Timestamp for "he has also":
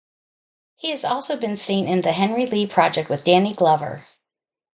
0.77-1.37